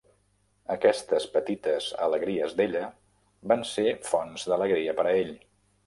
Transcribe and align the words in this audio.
Aquestes 0.75 1.27
petites 1.33 1.91
alegries 2.07 2.57
d'ella 2.63 2.83
van 3.53 3.65
ser 3.77 3.89
fonts 4.13 4.51
d'alegria 4.51 4.99
per 5.03 5.11
a 5.11 5.15
ell. 5.25 5.35